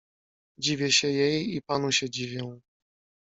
[0.57, 2.59] "Dziwię się jej i panu się dziwię."